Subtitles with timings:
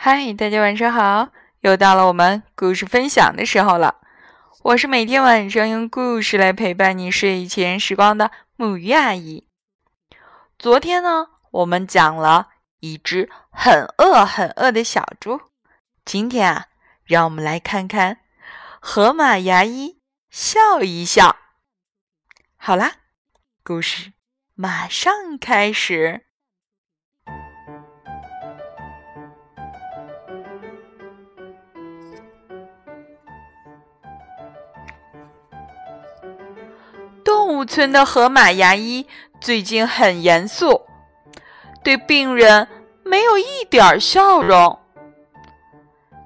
[0.00, 1.30] 嗨，大家晚上好！
[1.62, 3.96] 又到了我们故事分享的时候了。
[4.62, 9.48] 我是每天晚上用故事来陪伴你睡前时光的木鱼阿姨。
[10.56, 15.40] 昨天呢，我们讲了一只很饿很饿的小猪。
[16.04, 16.66] 今天啊，
[17.04, 18.18] 让我们来看看
[18.78, 19.98] 河马牙医
[20.30, 21.34] 笑一笑。
[22.56, 22.92] 好啦，
[23.64, 24.12] 故事
[24.54, 26.27] 马上开始。
[37.28, 39.06] 动物村的河马牙医
[39.38, 40.86] 最近很严肃，
[41.84, 42.66] 对病人
[43.04, 44.78] 没有一点笑容。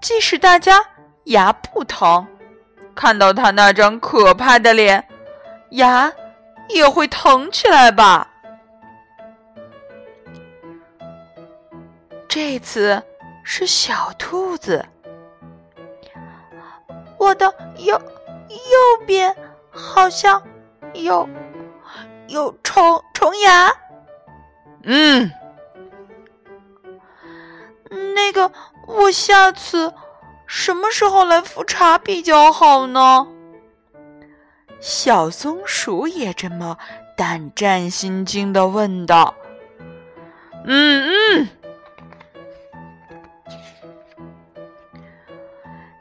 [0.01, 0.81] 即使大家
[1.25, 2.25] 牙不疼，
[2.95, 5.05] 看到他那张可怕的脸，
[5.71, 6.13] 牙
[6.69, 8.31] 也会疼起来吧？
[12.29, 13.03] 这次
[13.43, 14.87] 是小兔子，
[17.19, 18.01] 我的右
[18.49, 19.35] 右边
[19.69, 20.41] 好像。
[20.95, 21.29] 有
[22.29, 23.73] 有虫虫牙，
[24.85, 25.31] 嗯，
[28.15, 28.51] 那个
[28.87, 29.93] 我下次
[30.47, 33.27] 什么时候来复查比较好呢？
[34.81, 36.77] 小松鼠也这么
[37.17, 39.35] 胆战心惊的问道。
[40.65, 41.49] 嗯嗯，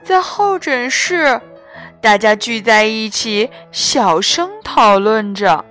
[0.04, 1.40] 在候诊室。
[2.02, 5.64] 大家聚在一起，小声讨论着。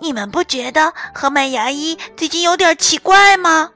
[0.00, 3.72] 你们不觉得河马牙医最近有点奇怪吗？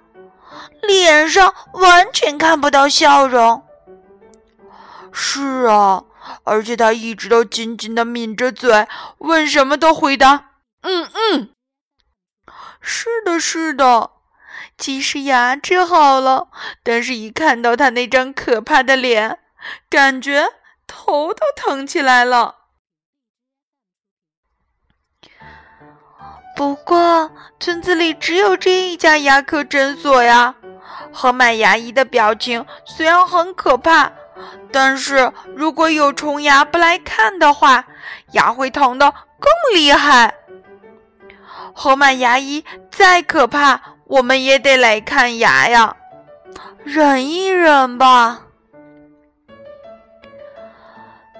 [0.80, 3.62] 脸上完全看不到笑容。
[5.12, 6.04] 是啊，
[6.44, 11.50] 而且他一直都紧紧的抿着嘴，问什么都回答“嗯嗯”。
[12.80, 14.12] 是的，是的。
[14.78, 16.48] 即使牙治好了，
[16.82, 19.38] 但是一看到他那张可怕的脸，
[19.90, 20.48] 感觉……
[20.94, 22.56] 头都疼起来了。
[26.54, 30.54] 不过，村子里只有这一家牙科诊所呀。
[31.10, 34.12] 河马牙医的表情虽然很可怕，
[34.70, 37.84] 但是如果有虫牙不来看的话，
[38.32, 40.34] 牙会疼的更厉害。
[41.74, 45.96] 河马牙医再可怕，我们也得来看牙呀。
[46.84, 48.42] 忍一忍吧。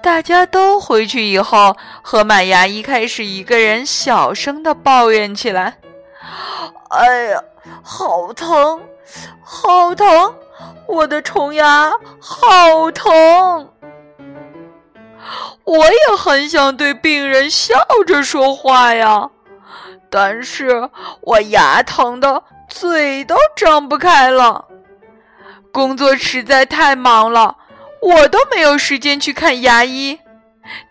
[0.03, 5.77] 大家都回去以后，河马牙医开始一个人小声的抱怨起来
[6.91, 7.41] ：“哎呀，
[7.81, 8.81] 好疼，
[9.41, 10.35] 好疼！
[10.87, 13.69] 我的虫牙好疼！
[15.63, 17.73] 我也很想对病人笑
[18.05, 19.29] 着说话呀，
[20.09, 20.89] 但是
[21.21, 24.65] 我牙疼的嘴都张不开了。
[25.71, 27.55] 工作实在太忙了。”
[28.03, 30.19] 我都没有时间去看牙医，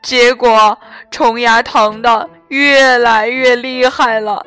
[0.01, 0.79] 结果
[1.11, 4.47] 虫牙疼的越来越厉害了。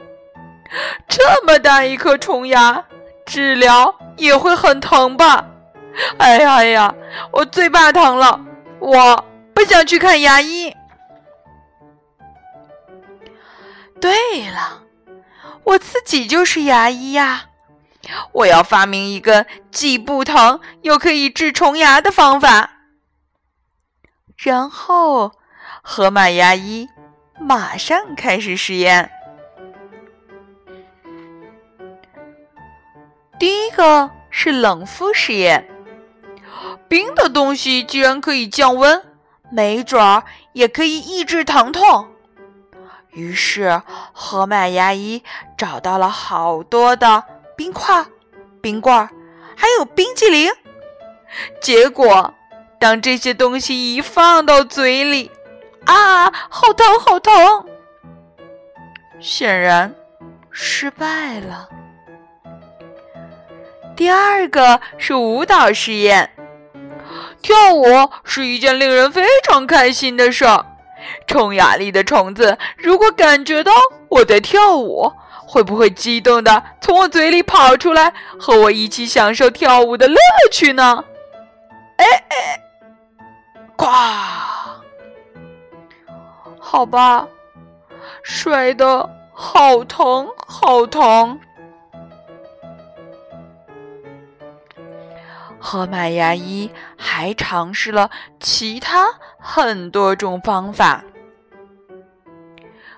[1.08, 2.84] 这么大一颗虫牙，
[3.24, 5.46] 治疗也会很疼吧？
[6.18, 6.96] 哎呀呀，
[7.32, 8.44] 我最怕疼了，
[8.80, 10.76] 我不想去看牙医。
[14.02, 14.82] 对了，
[15.64, 17.46] 我自己就是牙医呀。
[18.32, 22.72] 我要发明一个既不疼又可以治虫牙的方法。
[24.38, 25.32] 然后，
[25.82, 26.88] 河马牙医
[27.40, 29.12] 马上开始实验。
[33.40, 35.70] 第一个是冷敷实验，
[36.88, 39.04] 冰的东西既然可以降温，
[39.52, 40.24] 没准儿
[40.54, 42.08] 也可以抑制疼痛。
[43.12, 43.82] 于是，
[44.14, 45.24] 河马牙医
[45.58, 47.24] 找到了好多的。
[47.56, 48.06] 冰块、
[48.62, 49.10] 冰棍儿，
[49.56, 50.52] 还有冰激凌。
[51.62, 52.34] 结果，
[52.80, 55.32] 当这些东西一放到嘴里，
[55.86, 57.66] 啊，好疼，好疼！
[59.20, 59.94] 显然
[60.52, 61.70] 失败了。
[63.96, 66.32] 第二个是舞蹈实验。
[67.42, 67.86] 跳舞
[68.24, 70.66] 是一件令人非常开心的事儿。
[71.28, 73.72] 虫牙里的虫子如果感觉到
[74.10, 75.14] 我在跳舞，
[75.48, 80.18] 会不会激动的从我嘴里跑出来，和我一起享受跳舞的乐
[80.52, 81.04] 趣呢？
[81.98, 82.62] 哎哎，
[83.76, 83.86] 呱！
[86.60, 87.28] 好吧，
[88.24, 91.40] 摔的好疼，好疼。
[95.60, 98.10] 河马牙医还尝试了
[98.40, 99.08] 其他
[99.38, 101.04] 很多种方法，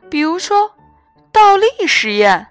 [0.09, 0.71] 比如说。
[1.37, 2.47] 倒立实验，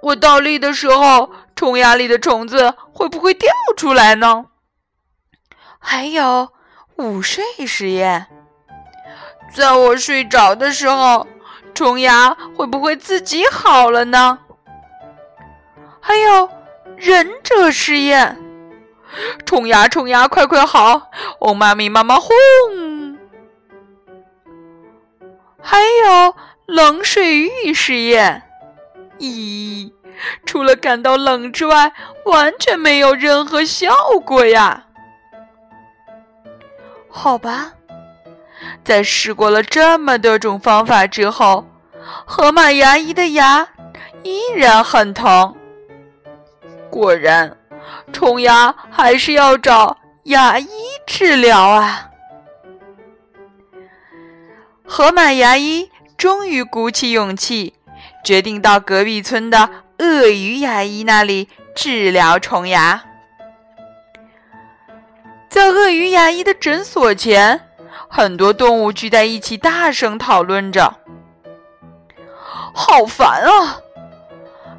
[0.00, 4.46] 我倒立的时候虫牙里的虫子会不会掉出来呢？
[5.78, 6.48] 还有
[6.96, 8.28] 午睡实验，
[9.52, 11.26] 在我睡着的时候，
[11.74, 14.38] 虫牙会不会自己好了呢？
[16.00, 16.48] 还有
[16.96, 18.38] 忍者实验，
[19.44, 22.30] 虫牙虫牙快快好，哦妈咪妈妈轰！
[25.60, 26.34] 还有
[26.66, 28.42] 冷水浴实验，
[29.18, 29.92] 咦，
[30.44, 31.92] 除了感到冷之外，
[32.24, 34.84] 完全没有任何效果呀。
[37.08, 37.72] 好吧，
[38.84, 41.64] 在试过了这么多种方法之后，
[42.26, 43.68] 河马牙医的牙
[44.24, 45.54] 依然很疼。
[46.90, 47.56] 果然，
[48.12, 50.68] 虫牙还是要找牙医
[51.06, 52.10] 治疗啊。
[54.84, 57.74] 河马牙医终于鼓起勇气，
[58.24, 59.68] 决定到隔壁村的
[59.98, 63.04] 鳄鱼牙医那里治疗虫牙。
[65.48, 67.60] 在鳄鱼牙医的诊所前，
[68.08, 70.94] 很多动物聚在一起，大声讨论着。
[72.74, 73.78] 好烦啊！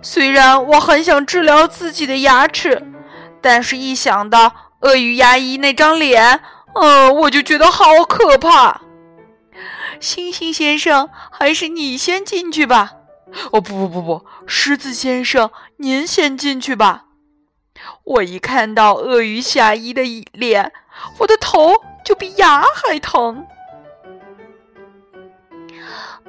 [0.02, 2.84] 虽然我很想治疗自己的牙齿，
[3.42, 4.52] 但是一想到
[4.82, 6.40] 鳄鱼牙医那张脸，
[6.76, 8.82] 嗯，我就觉得好可怕。
[10.00, 12.94] 猩猩先生，还是你先进去吧。
[13.52, 17.06] 哦，不不不不，狮子先生，您先进去吧。
[18.04, 20.02] 我一看到鳄鱼牙医的
[20.32, 20.72] 脸，
[21.20, 23.46] 我的头就比牙还疼。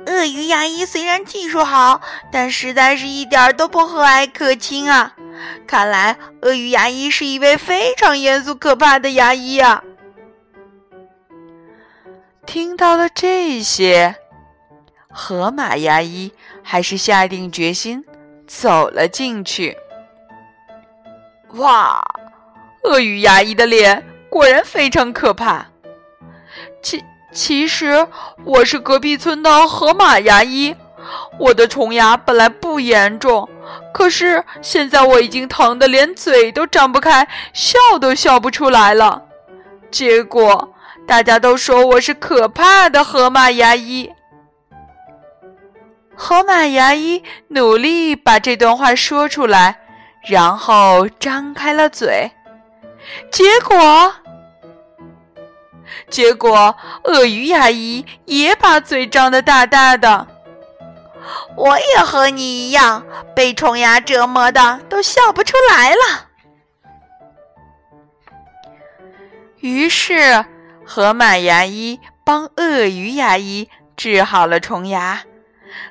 [0.06, 2.00] 鳄鱼牙医虽然技术好，
[2.32, 5.14] 但实在是一点都不和蔼可亲啊！
[5.66, 9.82] 看来鳄鱼牙医是一位非常严肃可怕的牙医啊！
[12.48, 14.16] 听到了这些，
[15.10, 18.02] 河马牙医还是下定决心
[18.46, 19.76] 走了进去。
[21.56, 22.02] 哇，
[22.84, 25.66] 鳄鱼牙医的脸果然非常可怕。
[26.82, 27.04] 其
[27.34, 28.08] 其实
[28.46, 30.74] 我是隔壁村的河马牙医，
[31.38, 33.46] 我的虫牙本来不严重，
[33.92, 39.22] 可是现在我已经疼得连嘴都张不开，笑都笑不出来了。
[39.90, 40.74] 结果。
[41.08, 44.12] 大家都说我是可怕的河马牙医。
[46.14, 49.80] 河马牙医努力把这段话说出来，
[50.28, 52.30] 然后张开了嘴。
[53.30, 54.14] 结果，
[56.10, 60.26] 结果鳄鱼牙医也把嘴张得大大的。
[61.56, 63.02] 我也和你一样，
[63.34, 66.28] 被虫牙折磨的都笑不出来了。
[69.60, 70.44] 于是。
[70.90, 75.22] 河马牙医帮鳄鱼牙医治好了虫牙，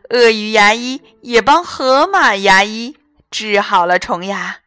[0.10, 2.98] 鳄鱼牙医也帮河马牙医
[3.30, 4.58] 治好了虫牙。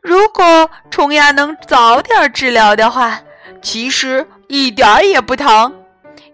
[0.00, 3.20] 如果虫牙能早点治疗的话，
[3.62, 5.72] 其实一点也不疼，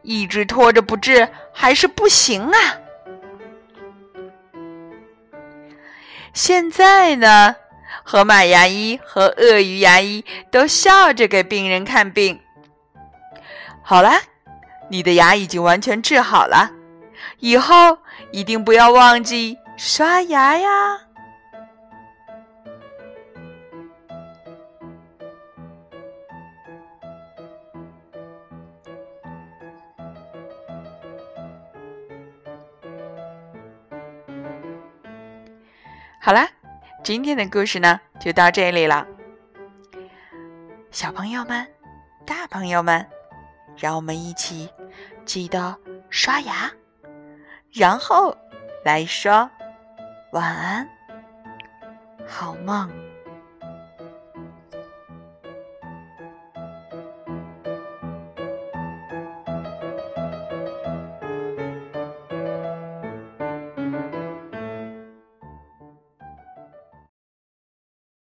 [0.01, 2.59] 一直拖着不治还是不行啊。
[6.33, 7.57] 现在呢？
[8.05, 12.41] 河马牙医和鳄鱼牙医都笑着给病人看病。
[13.83, 14.21] 好啦，
[14.89, 16.71] 你的牙已经完全治好了，
[17.39, 17.99] 以后
[18.31, 20.69] 一定不要忘记刷牙呀！
[36.21, 36.49] 好啦。
[37.05, 39.05] 今天的故事呢，就到这里了。
[40.93, 41.67] 小朋友们、
[42.25, 43.05] 大朋友们，
[43.77, 44.71] 让我们一起
[45.25, 45.77] 记得
[46.11, 46.71] 刷牙，
[47.73, 48.37] 然后
[48.85, 49.51] 来说
[50.31, 50.89] 晚安，
[52.25, 52.89] 好梦。